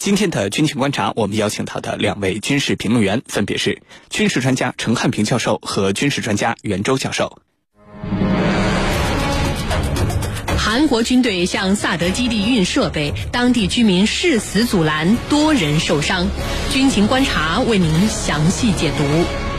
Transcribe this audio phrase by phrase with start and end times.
[0.00, 7.42] 今天的军情观察，我们邀请到的两位军事评论员分别是军事专家陈汉平教授和军事专家袁周教授。
[10.56, 16.26] 韩国军队向萨德基地运设备，当地居民誓死阻拦，多人受伤。
[16.72, 19.49] 军情观察为您详细解读。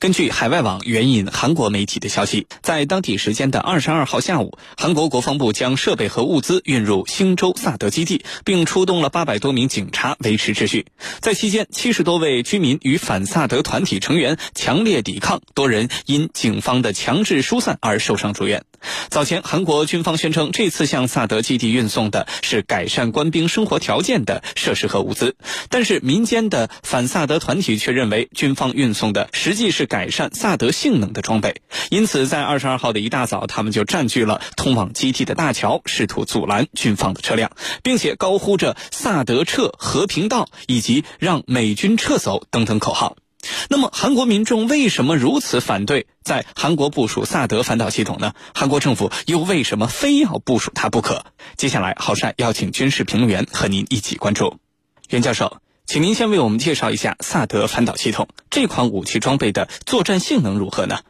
[0.00, 10.86] 根据海外网援引韩国媒体的消息，在当地时间的二十二号下午，韩国国防部将设备和物资运入星州萨德基地，并出动了八百多名警察维持秩序。
[11.20, 18.64] 在期间，七十多位居民与反萨德团体成员强烈抵抗，多人因警方的强制疏散而受伤住院。
[19.10, 25.36] 早前，韩国军方宣称，这次向萨德基地运送的是改善官兵生活条件的设施和物资，
[25.68, 29.89] 但是民间的反萨德团体却认为，军方运送的实际是。
[29.90, 37.50] 改善萨德性能的装备，因此在二十二号的一大早，他们就占据了通往基地的大桥，试图阻拦军方的车辆，
[37.82, 43.16] 并且高呼着“萨德撤，和平到”以及“让美军撤走”等等口号。
[43.68, 48.34] 那么，韩国民众为什么如此反对在韩国部署萨德反导系统呢？
[48.54, 51.24] 韩国政府又为什么非要部署它不可？
[51.56, 54.58] 接下来，郝帅邀请军事评论员和您一起关注，
[55.08, 55.56] 袁教授。
[55.90, 61.00] 请您先为我们介绍一下萨德反导系统这款武器装备的作战性能如何呢？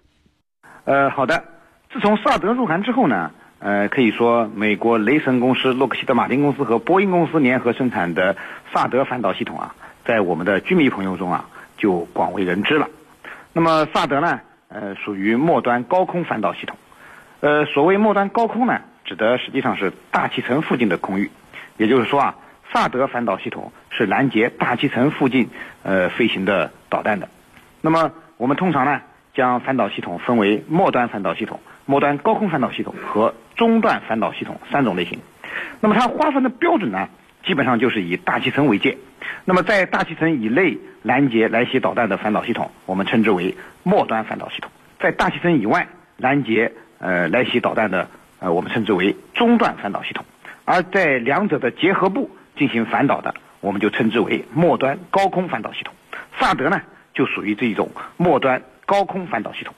[0.86, 1.44] 呃，好的。
[1.92, 8.38] 自从萨德入韩之后呢，呃，可以说美国雷神公司、洛克希德马丁公司和波音公司联合生产的
[8.72, 9.74] 萨德反导系统啊，
[10.06, 12.88] 在我们的军迷朋友中啊，就广为人知了。
[13.52, 16.78] 那么萨德呢，呃，属于末端高空反导系统。
[17.40, 21.30] 呃，所谓末端高空呢，指的实际上是大气层附近的空域，
[21.76, 22.36] 也就是说啊。
[22.72, 25.48] 萨德反导系统是拦截大气层附近
[25.82, 27.28] 呃飞行的导弹的。
[27.80, 29.00] 那么我们通常呢
[29.34, 35.18] 将反导系统分为末端反导系统、末端高空反导系统和中段反导系统三种类型。
[35.80, 37.08] 那么它划分的标准呢，
[37.44, 38.98] 基本上就是以大气层为界。
[39.44, 44.70] 那么在大气层以内拦截来袭导弹的反导系统，我们称之为末端反导系统；
[45.00, 48.08] 在大气层以外拦截呃来袭导弹的
[48.38, 50.25] 呃我们称之为中段反导系统。
[50.64, 52.31] 而在两者的结合部。
[52.60, 55.94] 进行反导的，我们就称之为末端高空反导系统。
[56.38, 56.82] 萨德呢，
[57.15, 59.75] 就属于这一种末端高空反导系统。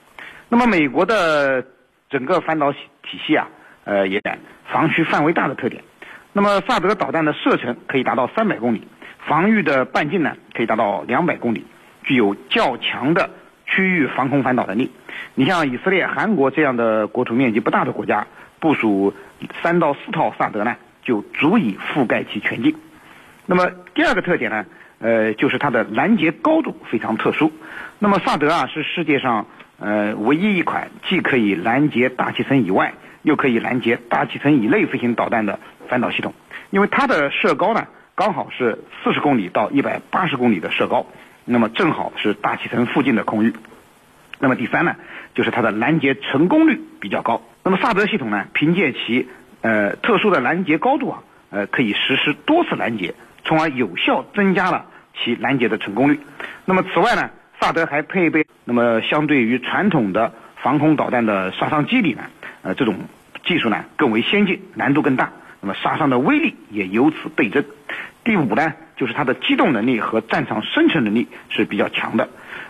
[0.48, 1.65] 那么美国的
[2.10, 3.47] 整个反导体系啊，
[3.84, 4.21] 呃，也
[4.69, 5.84] 防区范围大的特点。
[6.32, 8.88] 那么萨德导弹的射程可以达到三百公里，
[9.28, 11.65] 防御的半径呢可以达到两百公里，
[12.03, 13.31] 具有较强的
[13.65, 14.91] 区域防空反导能力。
[15.37, 18.26] 你像以色列、韩国这样的国土面积不大的国家，
[18.59, 19.15] 部署
[19.62, 20.75] 三到四套萨德呢？
[21.02, 22.76] 就足以覆盖其全境。
[23.46, 24.64] 那么第二个特点呢，
[25.00, 27.52] 呃，就是它的拦截高度非常特殊。
[27.98, 29.46] 那么萨德啊，是世界上
[29.78, 35.58] 呃唯一一款既可以拦截大气层以外，又可以拦截大气层以内飞行导弹的
[35.88, 36.34] 反导系统。
[36.70, 41.06] 因为它的射高呢，刚好是四十公里到一百八十公里的射高，
[41.44, 43.52] 那么正好是大气层附近的空域。
[44.38, 44.96] 那么第三呢，
[45.34, 47.42] 就是它的拦截成功率比较高。
[47.62, 49.28] 那么萨德系统呢，凭借其
[49.62, 53.14] 呃，特殊的拦截高度啊，呃，可以实施多次拦截，
[53.44, 56.20] 从而有效增加了其拦截的成功率。
[56.64, 57.30] 那么此外呢，
[57.60, 62.22] 萨德还配备那么相对于传统的防空导弹的杀伤机理呢，
[62.62, 62.96] 呃，这种
[63.44, 65.30] 技术呢更为先进，难度更大，
[65.60, 67.64] 那么杀伤的威力也由此倍增。
[68.24, 72.28] 第五呢，就是它的机动能力和战场生存能力是比较强的。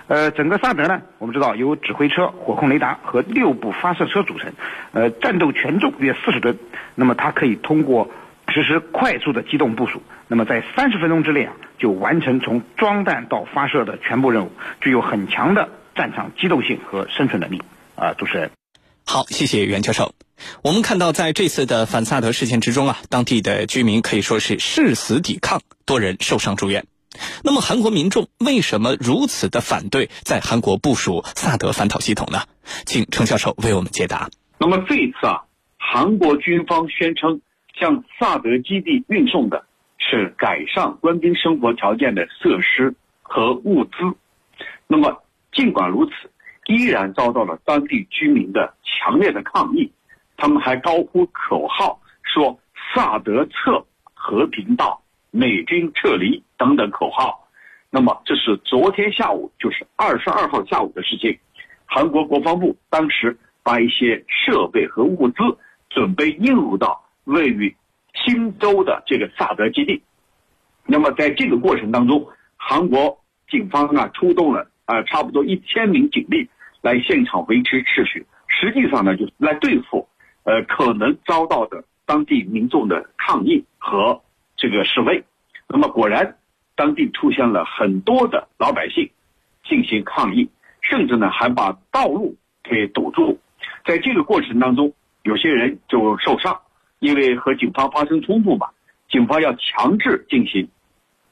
[0.08, 4.52] 呃，整个萨德呢，我们知道由指挥车、火控雷达和六部发射车组成，
[4.92, 6.58] 呃，战斗权重约四十吨。
[6.94, 8.10] 那么它可以通过
[8.48, 17.62] 实施快速的机动部署，那么在三十分钟之内啊，就完成从装弹到发射的全部任务，具有很强的战场机动性和生存能力。
[17.94, 18.50] 啊，主持人，
[19.06, 20.12] 好，谢谢袁教授。
[20.62, 26.84] 我们看到在这次的反萨德事件之中啊，当地的居民可以说是誓死抵抗，多人受伤住院。
[27.44, 32.42] 那么韩国民众为什么如此的反对在韩国部署萨德反导系统呢？
[32.86, 34.30] 请程教授为我们解答。
[34.58, 35.42] 那么这一次啊，
[35.76, 37.40] 韩国军方宣称
[37.78, 39.66] 向萨德基地运送的
[39.98, 43.90] 是改善官兵生活条件的设施和物资。
[44.86, 45.22] 那么
[45.52, 46.12] 尽管如此，
[46.66, 49.92] 依然遭到了当地居民的强烈的抗议。
[50.36, 52.58] 他们还高呼口号说
[52.94, 53.84] “萨德撤，
[54.14, 55.01] 和平到”。
[55.34, 57.48] 美军撤离等等口号，
[57.88, 61.38] 那么这是昨天下午，就是二十二号下午的事情。
[61.86, 65.36] 韩国国防部当时把一些设备和物资
[65.88, 67.74] 准备运入到位于
[68.14, 70.02] 新州的这个萨德基地。
[70.84, 73.18] 那么在这个过程当中，韩国
[73.48, 76.50] 警方啊出动了啊差不多一千名警力
[76.82, 80.06] 来现场维持秩序，实际上呢就是来对付
[80.44, 84.20] 呃可能遭到的当地民众的抗议和。
[84.62, 85.24] 这个示威。
[85.66, 86.36] 那么果然，
[86.76, 89.10] 当地出现了很多的老百姓
[89.64, 90.48] 进行抗议，
[90.80, 93.40] 甚至呢还把道路给堵住。
[93.84, 94.94] 在这个过程当中，
[95.24, 96.60] 有些人就受伤，
[97.00, 98.68] 因为和警方发生冲突嘛，
[99.10, 100.68] 警方要强制进行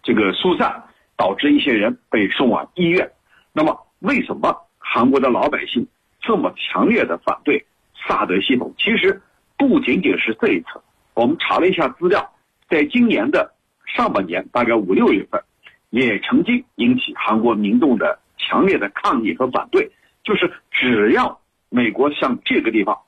[0.02, 0.82] 这个疏散，
[1.16, 3.12] 导致一些人被送往医院。
[3.52, 5.86] 那么，为什么韩国的老百姓
[6.20, 7.64] 这么强烈的反对
[8.08, 8.74] 萨德系统？
[8.76, 9.22] 其实
[9.56, 10.80] 不仅仅是这一次，
[11.14, 12.28] 我们查了一下资料，
[12.70, 13.52] 在今年的
[13.84, 15.42] 上半年，大概五六月份，
[15.90, 19.90] 也曾经引起韩国民众的强烈的抗议和反对，
[20.24, 21.38] 就是只要。
[21.72, 22.98] 美国向这个地方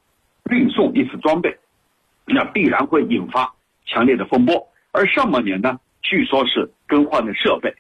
[0.49, 1.59] 运送一次装备，
[2.25, 3.53] 那必然会引发
[3.87, 4.69] 强烈的风波。
[4.93, 7.75] 而上半年呢，据说是更换的设备，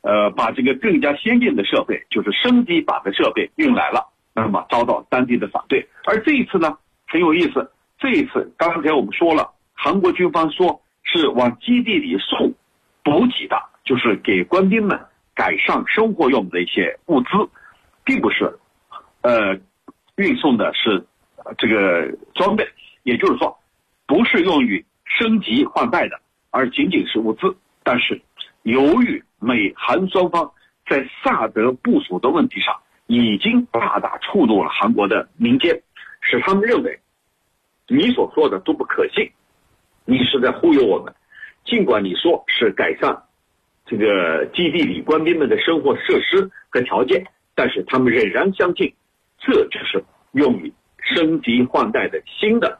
[0.00, 5.86] 呃，把这个更加先进的设备，就是升级版的设备运来了，那么遭到当地的反对。
[6.06, 6.76] 而这一次呢，
[7.06, 7.70] 很有意思，
[8.00, 12.52] 这一次刚才我们说了，韩国军方说是往基地里送
[13.02, 15.00] 补给的，就是给官兵们
[15.34, 17.28] 改善生活用的一些物资，
[18.04, 18.58] 并不是，
[19.22, 19.58] 呃。
[20.18, 21.04] 运送的是
[21.58, 22.66] 这个装备，
[23.02, 23.54] 也就是说，
[24.06, 26.18] 不是用于升级换代的，
[26.50, 27.54] 而仅仅是物资。
[27.82, 28.18] 但是，
[28.62, 30.50] 由于美韩双方
[30.88, 32.74] 在萨德部署的问题上，
[33.08, 35.82] 已经大大触怒了韩国的民间，
[36.22, 36.98] 使他们认为
[37.86, 39.30] 你所说的都不可信，
[40.06, 41.12] 你是在忽悠我们。
[41.66, 43.24] 尽管你说是改善
[43.84, 48.94] 这个基地里官兵们的生活设施和条件，但是他们仍然相信。
[49.38, 52.78] 这就是用于升级换代的新的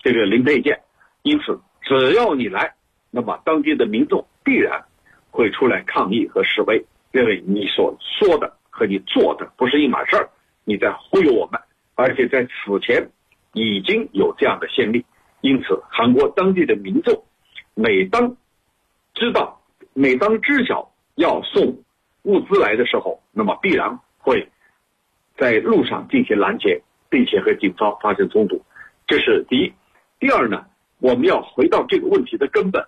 [0.00, 0.80] 这个零配件，
[1.22, 2.74] 因此只要你来，
[3.10, 4.84] 那么当地的民众必然
[5.30, 10.28] 会出来抗议和示威，认为你所说的和你做的不是一码事儿，
[10.64, 11.60] 你在忽悠我们，
[11.94, 13.10] 而且在此前
[13.52, 15.04] 已经有这样的先例，
[15.40, 17.24] 因此韩国当地的民众
[17.74, 18.36] 每当
[19.14, 19.60] 知道、
[19.94, 21.82] 每当知晓要送
[22.22, 24.48] 物资来的时候，那么必然会。
[25.36, 28.60] 在路上进行拦截，并且和警方发生冲突，
[29.06, 29.72] 这是第一。
[30.18, 30.66] 第二呢，
[30.98, 32.84] 我们要回到这个问题的根本，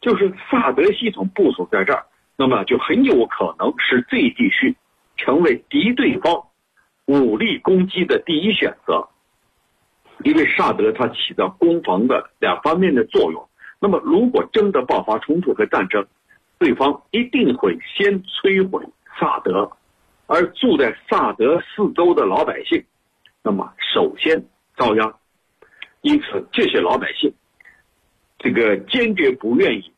[0.00, 2.06] 就是萨德系统部署在这儿，
[2.36, 4.74] 那么就很有可能使这一地区
[5.16, 6.48] 成为敌对方
[7.06, 9.08] 武力攻击的第一选择。
[10.24, 13.48] 因为萨德它起到攻防的两方面的作用。
[13.78, 16.06] 那么，如果真的爆发冲突和战争，
[16.58, 18.84] 对方一定会先摧毁
[19.18, 19.70] 萨德。
[20.26, 22.84] 而住在萨德四周的老百姓，
[23.42, 24.44] 那么首先
[24.76, 25.12] 遭殃。
[26.02, 27.32] 因此，这些老百姓，
[28.38, 29.92] 这个坚决不愿意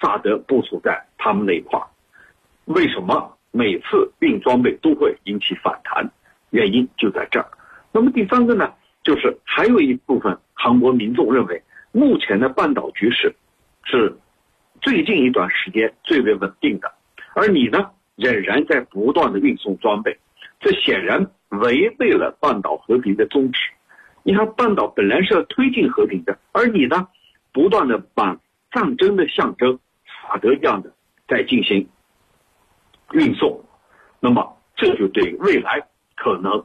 [0.00, 1.86] 萨德部署在他们那一块儿。
[2.66, 6.10] 为什么每次运装备都会引起反弹？
[6.50, 7.46] 原因就在这儿。
[7.92, 11.62] 那么第三个呢，就是还有一部分韩国民众认为，
[11.92, 13.34] 目前的半岛局势
[13.84, 14.16] 是
[14.80, 16.92] 最近一段时间最为稳定的，
[17.34, 17.90] 而你呢？
[18.16, 20.18] 仍然在不断的运送装备，
[20.60, 23.58] 这显然违背了半岛和平的宗旨。
[24.22, 27.08] 你看，半岛本来是要推进和平的，而你呢，
[27.50, 28.38] 不断的把
[28.70, 29.78] 战争的象征
[30.22, 30.92] 法德一样的
[31.26, 31.88] 在进行
[33.12, 33.64] 运送，
[34.20, 36.62] 那么这就对未来可能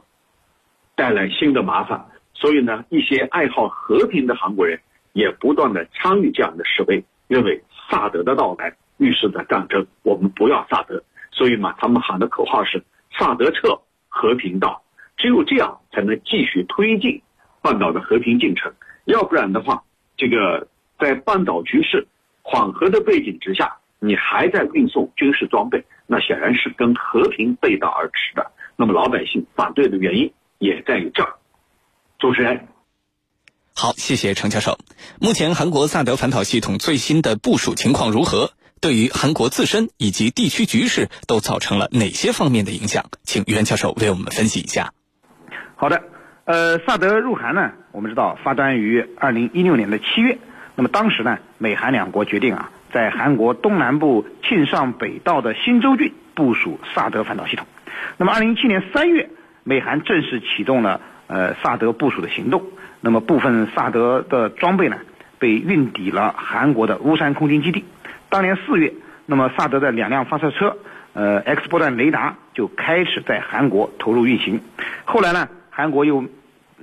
[0.94, 2.06] 带来新的麻烦。
[2.46, 4.78] 所以呢，一些爱好和平的韩国人
[5.14, 7.60] 也不断的参与这样的示威，认为
[7.90, 11.02] 萨德的到来预示着战争，我们不要萨德。
[11.32, 12.80] 所以嘛，他们喊的口号是
[13.18, 13.76] “萨德撤，
[14.08, 14.80] 和平到”，
[15.18, 17.20] 只有这样才能继续推进
[17.60, 18.72] 半岛的和平进程。
[19.06, 19.82] 要不然的话，
[20.16, 20.68] 这个
[21.00, 22.06] 在半岛局势
[22.42, 28.52] 缓和的背景之下，你还在运送军事装备，那显然是跟和平背道而驰的。
[28.76, 31.34] 那么老百姓反对的原因也在于这儿。
[32.18, 32.66] 主持人，
[33.74, 34.78] 好，谢谢程教授。
[35.20, 38.52] 目前韩国萨德反导系统最新的部署情况如何？
[38.80, 43.04] 对于韩国自身以及地区局势都造成了哪些方面的影响？
[43.22, 44.94] 请袁教授为我们分析一下。
[45.76, 46.04] 好的，
[46.46, 50.38] 呃，萨德入韩呢，我们知道发端于二零一六年的七月，
[50.74, 57.66] 那么当时呢，美韩两国决定啊，在韩国东南部庆尚北道的新州郡部署萨德反导系统。
[58.16, 59.28] 那么二零一七年三月，
[59.64, 62.64] 美韩正式启动了呃萨德部署的行动。
[63.00, 64.96] 那么部分萨德的装备呢，
[65.38, 67.84] 被运抵了韩国的乌山空军基地。
[68.28, 68.92] 当年四月，
[69.26, 70.76] 那么萨德的两辆发射车，
[71.12, 74.60] 呃，X 波段雷达就开始在韩国投入运行。
[75.04, 76.24] 后来呢，韩国又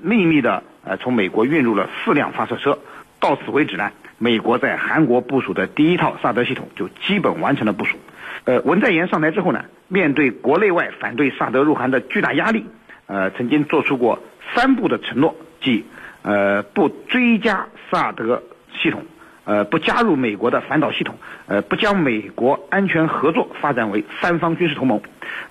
[0.01, 2.79] 秘密的呃从美国运入了四辆发射车。
[3.19, 7.97] 到此为止呢，美国在韩国部署的第一套萨德系统就基本完成了部署。
[8.45, 12.65] 呃，文在寅上台之后呢，面对国内外反对萨德入韩的巨大压力，
[13.07, 14.19] 呃，曾经做出过
[14.55, 15.85] 三步的承诺，即
[16.21, 18.43] 呃不追加萨德
[18.81, 19.05] 系统。
[19.45, 21.17] 呃，不加入美国的反导系统，
[21.47, 25.01] 呃，不将美国安全合作发展为三方军事同盟。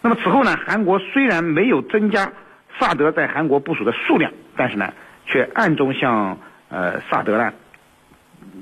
[0.01, 2.33] 那么此后呢，韩国虽然没有增加
[2.81, 4.95] 萨德在韩国部署的数量，但是呢，
[5.27, 6.39] 却暗中向
[6.71, 7.53] 呃萨德呢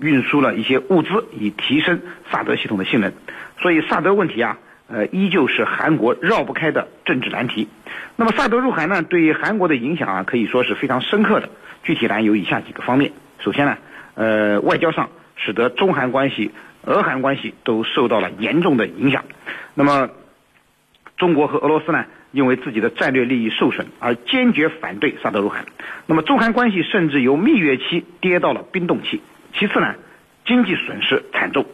[0.01, 2.01] 运输了一些物资，以提升
[2.33, 3.13] 萨德系统的性能。
[3.61, 4.59] 所以萨德问题啊，
[4.91, 7.69] 呃，依旧是韩国绕不开的政治难题。
[8.17, 11.49] 那么萨德入韩呢，对韩国的影响啊，可以说是非常深刻的。
[11.83, 13.13] 具体呢，有以下几个方面。
[13.39, 13.79] 首先呢，
[14.15, 15.09] 呃，外交上。
[15.43, 16.51] 使得中韩关系、
[16.85, 19.25] 俄韩关系都受到了严重的影响。
[19.73, 20.11] 那么，
[21.17, 25.65] 中国和俄罗斯呢，因为自己的战略利益受损而坚决反对萨德入韩。
[26.05, 29.23] 那么，中韩关系甚至由蜜月期跌到了冰冻期。
[29.55, 29.95] 其次呢，
[30.45, 31.65] 经济损失惨重。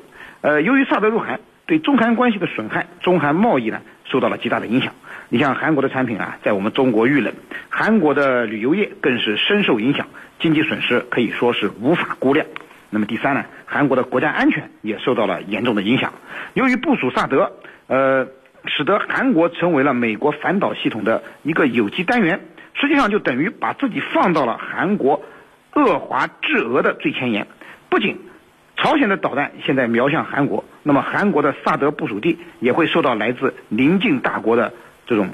[0.43, 4.93] 呃，由于萨德入韩对中韩关系的损害，中韩贸易呢受到了极大的影响。
[5.29, 7.35] 你像韩国的产品啊，在我们中国遇冷，
[7.69, 10.07] 韩国的旅游业更是深受影响，
[10.39, 12.47] 经济损失可以说是无法估量。
[12.89, 16.13] 那么第三呢，韩国的国家安全也受到了严重的影响。
[16.55, 17.51] 由于部署萨德，
[17.89, 18.29] 呃，
[18.67, 25.25] 使得韩国成为了美国反导系统的一个有机单元，实际上就等于把自己放到了韩国
[25.75, 27.49] 恶华制俄的最前沿。
[27.89, 28.21] 不仅
[28.77, 34.73] 朝鲜的导弹现在瞄向韩国，那么韩国的萨德部署地也会受到来自邻近大国的
[35.07, 35.31] 这种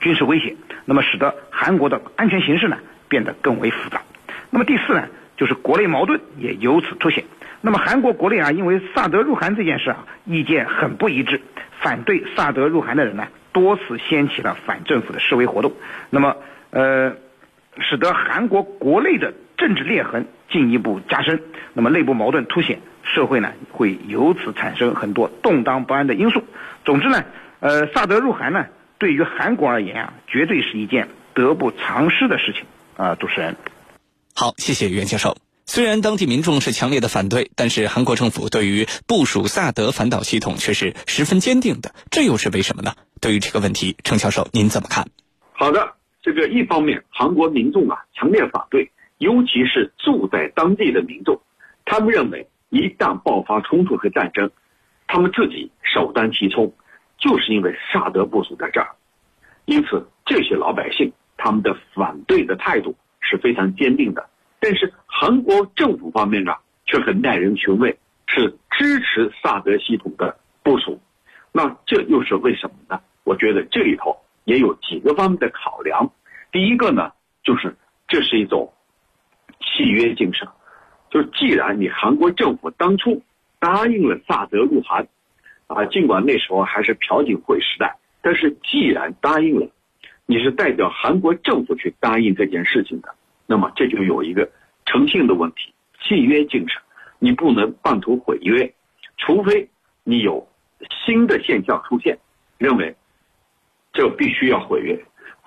[0.00, 2.78] 军事威胁，那么使得韩国的安全形势呢
[3.08, 4.02] 变得更为复杂。
[4.50, 5.06] 那么第四呢？
[5.36, 7.24] 就是国内矛盾也由此凸显。
[7.62, 11.40] 那么韩国国内啊，因为萨德入韩这件事啊，意见很不一致，
[11.80, 15.72] 反对萨德入韩的人呢，多次掀起了反政府的示威活动。
[16.10, 16.36] 那么，
[16.70, 17.14] 呃，
[17.78, 21.42] 使得韩国国内的政治裂痕进一步加深。
[21.74, 26.42] 那么内部矛盾凸显，社会呢会由此产生很多动荡不安的因素。
[26.84, 27.24] 总之呢，
[27.60, 28.66] 呃，萨德入韩呢，
[28.98, 32.64] 对于韩国而言啊，绝对是一件得不偿失的事情
[32.96, 33.54] 啊，主持人。
[34.34, 35.36] 好，谢谢袁教授。
[35.66, 42.94] 虽然当地民众是强烈的反对，但是韩国政府对于部署萨德反导系统却是十分坚定的，这又是为什么呢？
[43.20, 45.06] 对于这个问题，程教授您怎么看？
[45.52, 48.90] 好的，这个一方面，韩国民众啊强烈反对，
[49.20, 51.40] 尤其是住在当地的民众，
[51.84, 54.50] 他们认为一旦爆发冲突和战争，
[55.06, 56.74] 他们自己首当其冲，
[57.16, 58.88] 就是因为萨德部署在这儿，
[59.64, 62.96] 因此这些老百姓他们的反对的态度。
[63.22, 66.52] 是非常坚定的，但是韩国政府方面呢，
[66.86, 67.96] 却很耐人寻味，
[68.26, 71.00] 是支持萨德系统的部署。
[71.52, 73.00] 那这又是为什么呢？
[73.22, 76.10] 我觉得这里头也有几个方面的考量。
[76.50, 77.12] 第一个呢，
[77.44, 77.76] 就是
[78.08, 78.72] 这是一种
[79.80, 80.46] 契约精神，
[81.08, 83.22] 就是既然你韩国政府当初
[83.58, 85.08] 答应了萨德入韩，
[85.68, 89.66] 啊，尽管那时候还是朴槿惠时代，但是既然答应了，
[90.26, 93.14] 你是代表韩国政府去答应这件事情的。
[93.46, 94.50] 那么这就有一个
[94.84, 95.72] 诚信的问题，
[96.02, 96.82] 契约精神，
[97.18, 98.70] 你不能半途毁约，
[99.16, 99.66] 除非
[100.04, 100.46] 你有
[101.06, 102.18] 新的现象出现，
[102.58, 102.94] 认为
[103.94, 105.02] 这必须要毁约，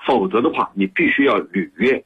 [0.08, 2.04] 否则的话你必须要履约。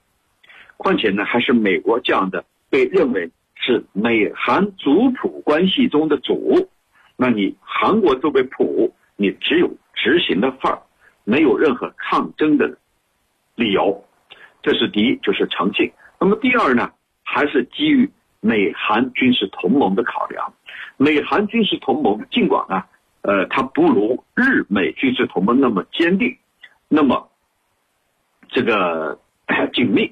[0.77, 6.69] 况且呢，还是美国这样的被认为是美韩族谱关系中的主，
[7.15, 10.81] 那你韩国作为谱，你只有执行的份儿，
[11.23, 12.77] 没有任何抗争的
[13.55, 14.05] 理由。
[14.61, 15.91] 这是第一，就是诚信。
[16.19, 16.91] 那么第二呢，
[17.23, 20.53] 还是基于美韩军事同盟的考量。
[20.97, 22.83] 美韩军事同盟尽管呢，
[23.21, 26.37] 呃，它不如日美军事同盟那么坚定，
[26.87, 27.29] 那么
[28.49, 29.19] 这个
[29.73, 30.11] 紧密，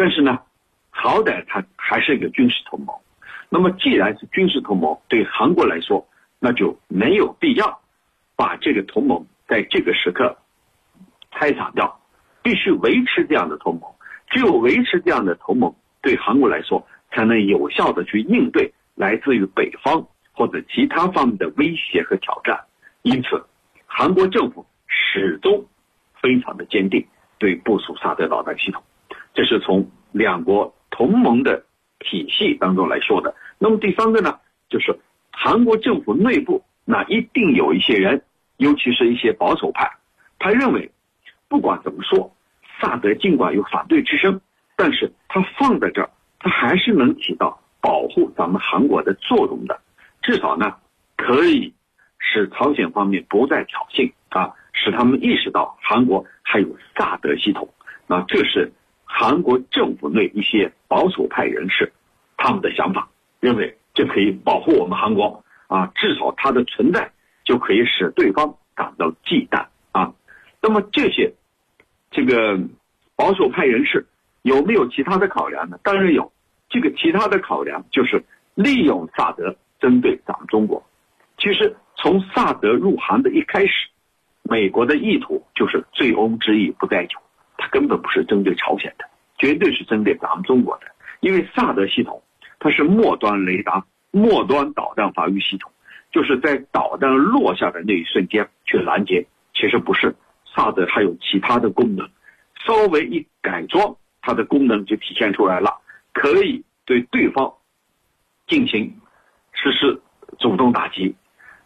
[0.00, 0.38] 但是呢，
[0.88, 2.96] 好歹它还是一个军事同盟。
[3.50, 7.78] 那么既然是军事同盟，对韩国来说，那就没有必要
[8.34, 10.38] 把这个同盟在这个时刻
[11.32, 12.00] 拆散掉。
[12.42, 13.92] 必须维持这样的同盟，
[14.30, 20.02] 只有维持这样的同盟，对韩国来说才能有效的去应对来自于北方
[20.32, 22.58] 或者其他方面的威胁和挑战。
[23.02, 23.44] 因此，
[23.84, 25.62] 韩国政府始终
[26.22, 28.82] 非常的坚定对部署萨德导弹系统，
[29.34, 31.64] 这是从两国同盟的
[31.98, 33.34] 体系当中来说的。
[33.58, 34.98] 那么第三个呢，就是
[35.30, 38.22] 韩国政府内部那一定有一些人，
[38.56, 39.90] 尤其是一些保守派，
[40.38, 40.90] 他认为。
[41.48, 42.32] 不管怎么说，
[42.80, 44.40] 萨德尽管有反对之声，
[44.76, 46.08] 但是它放在这儿，
[46.38, 49.80] 它还是能起到保护咱们韩国的作用的。
[50.22, 50.76] 至少呢，
[51.16, 51.74] 可以
[52.20, 57.68] 使朝鲜方面不再挑衅啊，使他们意识到韩国还有萨德系统。
[58.06, 58.72] 那这是
[59.12, 61.92] 韩国政府内一些保守派人士
[62.36, 63.08] 他们的想法，
[63.40, 67.10] 认为这可以保护我们韩国啊，至少它的存在
[67.44, 70.14] 就可以使对方感到忌惮啊。
[70.62, 71.32] 那么这些。
[72.12, 72.58] 这个
[73.14, 74.04] 保守派人士
[74.42, 75.78] 有没有其他的考量呢？
[75.84, 76.32] 当然有，
[76.68, 78.24] 这个其他的考量就是
[78.56, 80.84] 利用萨德针对咱们中国。
[81.38, 83.88] 其实从萨德入韩的一开始，
[84.42, 87.16] 美国的意图就是醉翁之意不在酒，
[87.70, 89.04] 根本不是针对朝鲜的，
[89.38, 90.86] 绝对是针对咱们中国的。
[91.20, 92.22] 因为萨德系统
[92.58, 95.70] 它是末端雷达、末端导弹防御系统，
[96.10, 99.26] 就是在导弹落下的那一瞬间去拦截。
[99.54, 100.14] 其实不是，
[100.54, 102.08] 萨德还有其他的功能，
[102.64, 105.78] 稍微一改装，它的功能就体现出来了，
[106.12, 107.52] 可以对对方
[108.46, 108.98] 进行
[109.52, 110.00] 实施
[110.38, 111.14] 主动打击。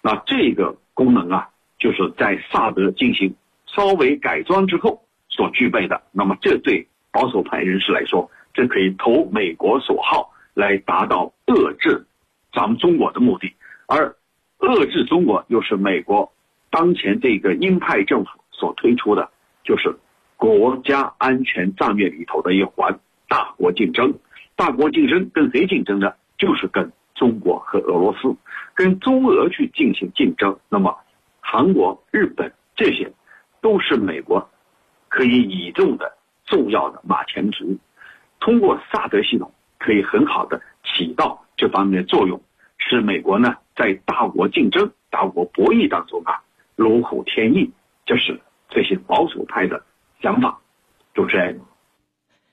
[0.03, 3.35] 那这个功能啊，就是在萨德进行
[3.67, 5.04] 稍微改装之后
[5.35, 6.01] 所具备的。
[6.13, 12.07] 那么，这对保守派人士来说，这可以投美国所好，来达到遏制
[12.53, 13.53] 咱们中国的目的。
[13.87, 14.15] 而
[14.61, 16.33] 遏制中国，又是美国
[16.71, 19.29] 当前这个鹰派政府所推出的，
[19.65, 19.93] 就是
[20.37, 24.15] 国家安全战略里头的一环——大国竞争。
[24.55, 26.13] 大国竞争跟谁竞争呢？
[26.39, 28.37] 就是跟中国和俄罗斯。
[28.77, 30.97] 跟中俄去进行竞争，那么
[31.41, 33.13] 韩国、日本这些
[33.61, 34.49] 都是美国
[35.15, 37.79] 可以倚重的重要的马前卒。
[38.41, 42.43] 通过萨德系统，可以很好的起到这方面的作用，
[42.79, 46.43] 使美国呢在大国竞争、大国博弈当中啊
[46.75, 47.71] 如虎添翼。
[48.05, 49.85] 这是这些保守派的
[50.21, 50.59] 想法。
[51.15, 51.61] 主持人，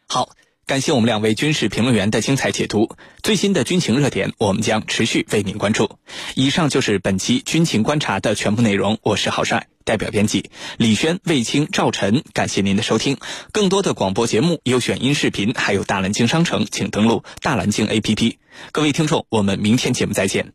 [0.07, 0.27] 好。
[0.71, 2.95] 感谢我们两位军事评论员的精彩解读。
[3.21, 5.97] 最新的军情热点，我们将持续为您关注。
[6.33, 8.97] 以上就是本期军情观察的全部内容。
[9.01, 12.23] 我是郝帅，代表编辑李轩、魏青、赵晨。
[12.31, 13.17] 感谢您的收听。
[13.51, 18.37] 更多的广播节目、优选音视频，还有大蓝鲸商城，请登录大蓝鲸 APP。
[18.71, 20.53] 各位听众，我们明天节目再见。